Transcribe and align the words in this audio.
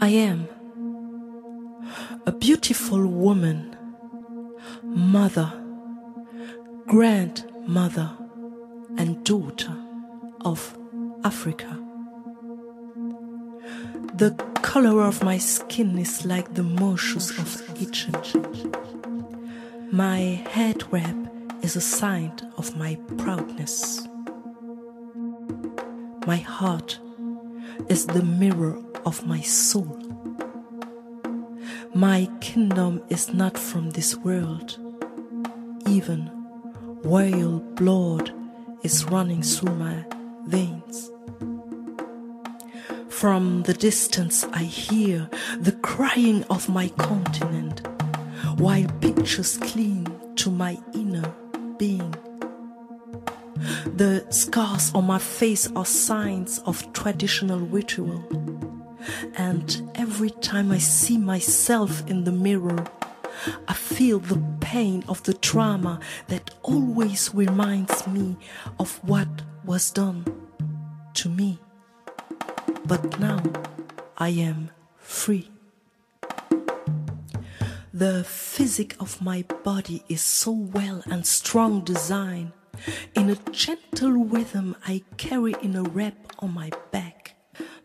I 0.00 0.10
am 0.10 0.48
a 2.24 2.30
beautiful 2.30 3.04
woman, 3.04 3.76
mother, 4.84 5.52
grandmother, 6.86 8.08
and 8.96 9.24
daughter 9.24 9.76
of 10.42 10.78
Africa. 11.24 11.76
The 14.14 14.36
color 14.62 15.02
of 15.02 15.24
my 15.24 15.38
skin 15.38 15.98
is 15.98 16.24
like 16.24 16.54
the 16.54 16.62
moschus 16.62 17.36
of 17.36 17.80
Egypt. 17.82 18.36
My 19.90 20.18
head 20.48 20.84
wrap 20.92 21.16
is 21.62 21.74
a 21.74 21.80
sign 21.80 22.32
of 22.56 22.76
my 22.76 22.96
proudness. 23.16 24.06
My 26.24 26.36
heart 26.36 27.00
is 27.88 28.06
the 28.06 28.22
mirror 28.22 28.80
of 29.04 29.26
my 29.26 29.40
soul. 29.40 29.98
My 31.94 32.28
kingdom 32.40 33.02
is 33.08 33.32
not 33.32 33.58
from 33.58 33.90
this 33.90 34.16
world. 34.16 34.78
Even 35.86 36.30
royal 37.02 37.60
blood 37.60 38.32
is 38.82 39.04
running 39.06 39.42
through 39.42 39.74
my 39.74 40.04
veins. 40.46 41.10
From 43.08 43.62
the 43.64 43.74
distance, 43.74 44.44
I 44.52 44.62
hear 44.62 45.28
the 45.58 45.72
crying 45.72 46.44
of 46.44 46.68
my 46.68 46.88
continent, 46.88 47.86
while 48.58 48.86
pictures 49.00 49.56
cling 49.56 50.06
to 50.36 50.50
my 50.50 50.78
inner 50.94 51.34
being. 51.78 52.14
The 53.86 54.24
scars 54.30 54.92
on 54.94 55.06
my 55.06 55.18
face 55.18 55.68
are 55.74 55.84
signs 55.84 56.60
of 56.60 56.92
traditional 56.92 57.58
ritual. 57.58 58.22
And 59.36 59.90
every 59.94 60.30
time 60.30 60.72
I 60.72 60.78
see 60.78 61.18
myself 61.18 62.06
in 62.08 62.24
the 62.24 62.32
mirror, 62.32 62.84
I 63.66 63.74
feel 63.74 64.18
the 64.18 64.42
pain 64.60 65.04
of 65.08 65.22
the 65.22 65.34
trauma 65.34 66.00
that 66.26 66.50
always 66.62 67.34
reminds 67.34 68.06
me 68.06 68.36
of 68.78 68.98
what 69.04 69.28
was 69.64 69.90
done 69.90 70.24
to 71.14 71.28
me. 71.28 71.58
But 72.84 73.18
now 73.20 73.42
I 74.16 74.30
am 74.30 74.70
free. 74.98 75.50
The 77.92 78.24
physic 78.24 78.94
of 79.00 79.20
my 79.20 79.44
body 79.64 80.04
is 80.08 80.22
so 80.22 80.52
well 80.52 81.02
and 81.06 81.26
strong 81.26 81.82
design. 81.82 82.52
In 83.14 83.30
a 83.30 83.36
gentle 83.50 84.12
rhythm, 84.12 84.76
I 84.86 85.02
carry 85.16 85.54
in 85.62 85.74
a 85.74 85.82
wrap 85.82 86.14
on 86.38 86.54
my 86.54 86.70
back 86.92 87.17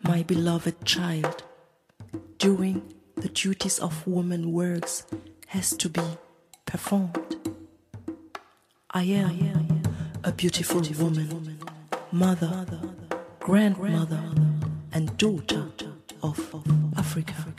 my 0.04 0.22
beloved 0.22 0.84
child. 0.84 1.42
doing 2.38 2.82
the 3.16 3.28
duties 3.28 3.78
of 3.78 4.06
woman 4.06 4.52
works 4.52 5.06
has 5.46 5.70
to 5.78 5.88
be 5.88 6.02
performed. 6.66 7.36
I 8.90 9.04
am 9.04 9.82
a 10.22 10.30
beautiful 10.32 10.82
woman, 10.98 11.58
mother, 12.12 12.66
grandmother, 13.40 14.22
and 14.92 15.16
daughter 15.16 15.64
of 16.22 16.38
Africa. 16.98 17.53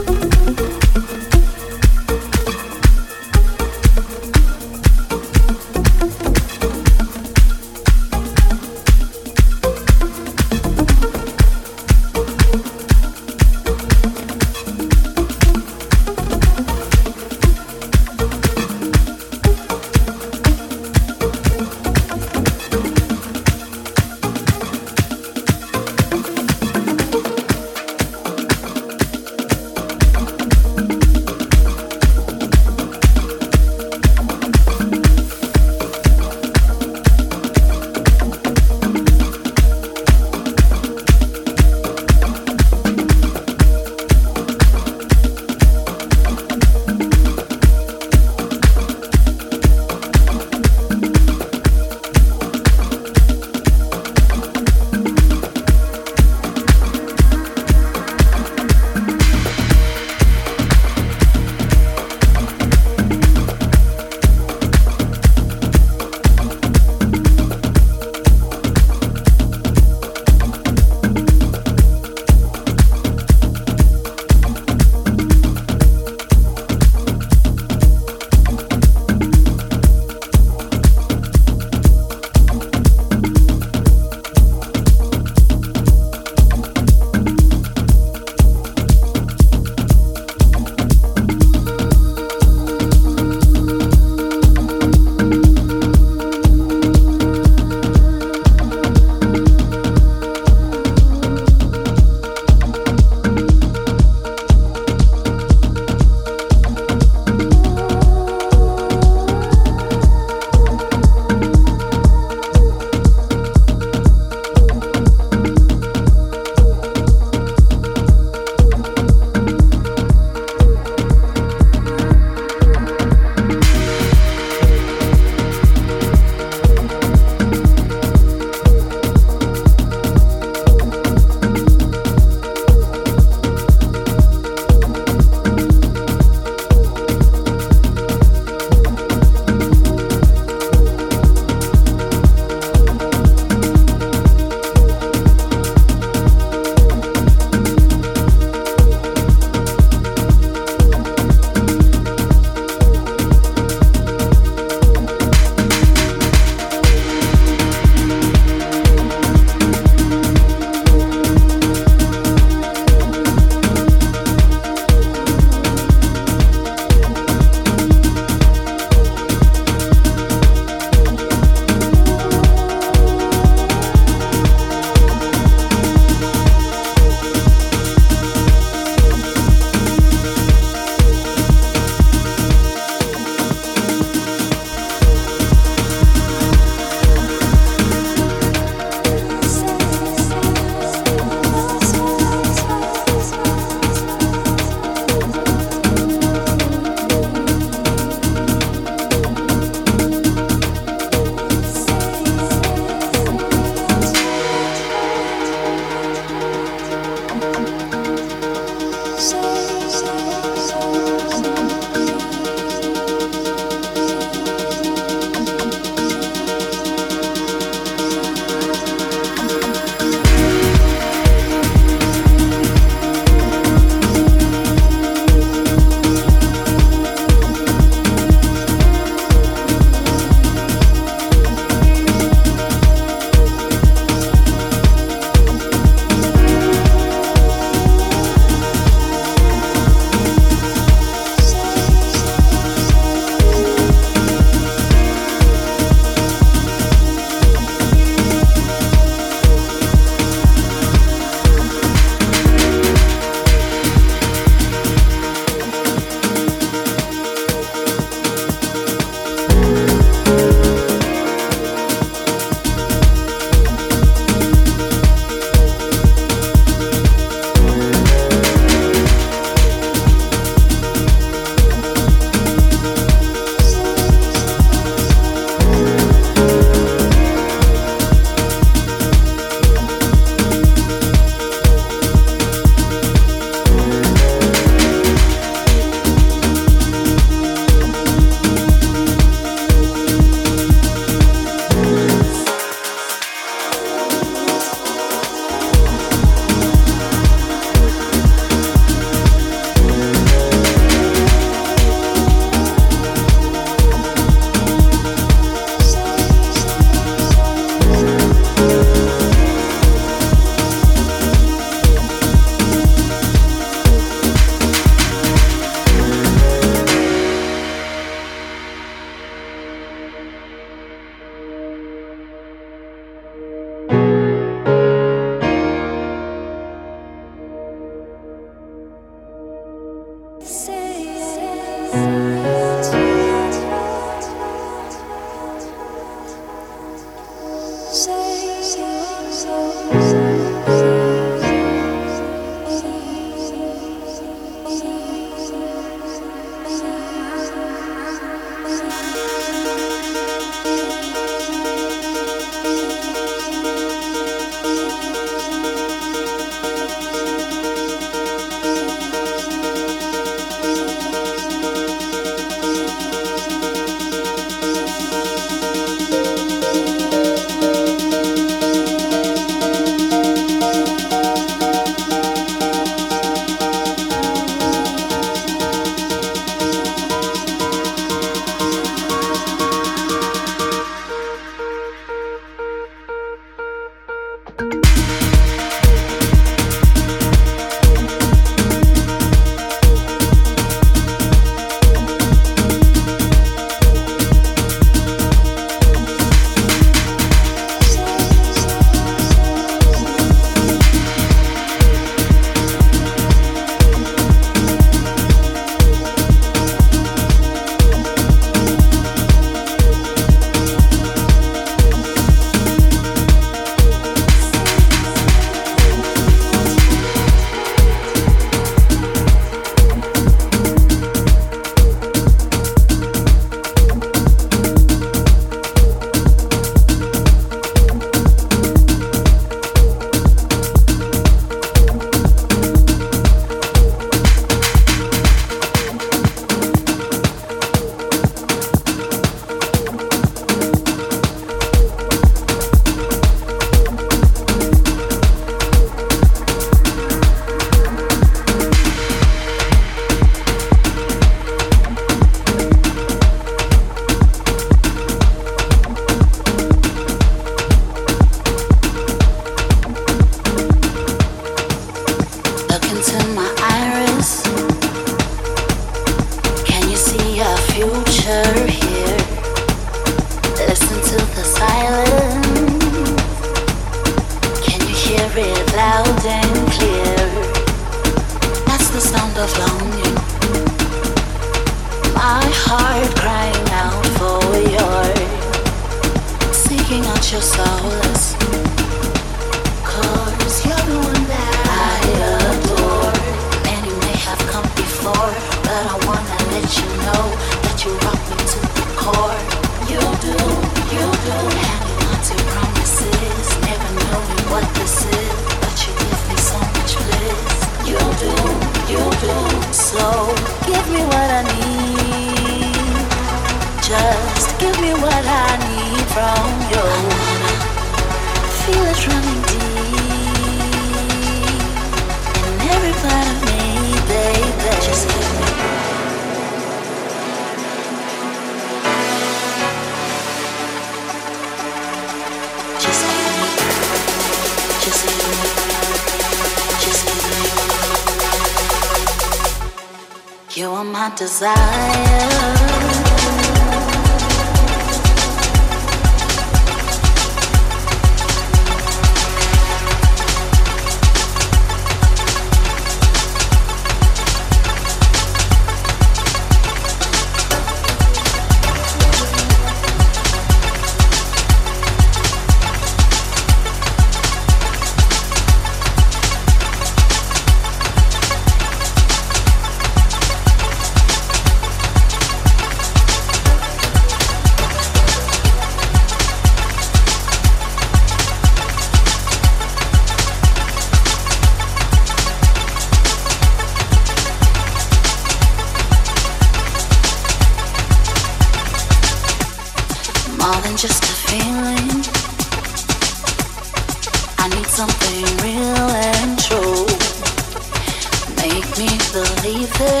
me. 598.78 600.00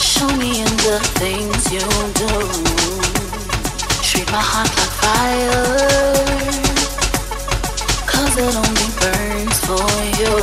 Show 0.00 0.28
me 0.36 0.60
in 0.60 0.72
the 0.86 0.98
things 1.20 1.72
you 1.72 1.80
do. 2.20 2.32
Treat 4.02 4.30
my 4.30 4.40
heart 4.40 4.68
like 4.76 4.92
it 8.36 8.54
only 8.64 8.90
burns 9.00 9.58
for 9.66 9.88
you. 10.20 10.34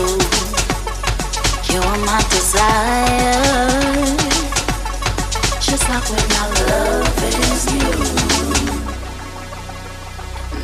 You 1.72 1.80
are 1.82 2.00
my 2.06 2.22
desire. 2.30 3.40
Just 5.60 5.88
like 5.90 6.06
when 6.10 6.26
my 6.36 6.46
love 6.66 7.24
is 7.24 7.66
you. 7.74 8.39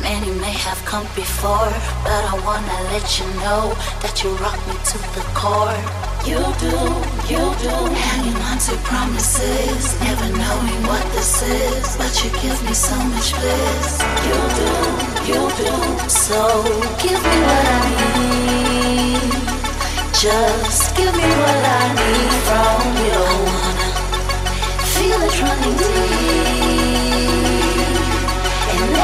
Many 0.06 0.30
may 0.38 0.52
have 0.52 0.80
come 0.84 1.02
before, 1.16 1.72
but 2.06 2.22
I 2.32 2.34
wanna 2.46 2.78
let 2.94 3.18
you 3.18 3.26
know 3.42 3.74
that 4.02 4.22
you 4.22 4.30
rock 4.38 4.54
me 4.70 4.78
to 4.90 4.98
the 5.18 5.24
core. 5.34 5.82
You 6.22 6.38
do, 6.62 6.78
you 7.26 7.42
do. 7.58 7.74
Hanging 8.06 8.38
on 8.46 8.56
to 8.66 8.74
promises, 8.86 9.98
never 10.06 10.28
knowing 10.30 10.82
what 10.86 11.02
this 11.10 11.42
is, 11.42 11.96
but 11.98 12.14
you 12.22 12.30
give 12.38 12.58
me 12.62 12.72
so 12.72 12.94
much 13.10 13.34
bliss. 13.34 13.98
You 14.30 14.38
do, 14.60 14.70
you 15.26 15.42
do. 15.58 15.74
So 16.06 16.38
give 17.02 17.18
me 17.26 17.38
what 17.48 17.66
I 17.74 17.86
need. 18.14 19.34
Just 20.14 20.94
give 20.94 21.14
me 21.18 21.30
what 21.42 21.62
I 21.78 21.84
need 21.98 22.32
from 22.46 22.82
you. 23.10 23.22
I 23.26 23.42
wanna 23.50 23.90
feel 24.94 25.20
it 25.26 25.34
running 25.42 25.76
deep. 25.82 26.55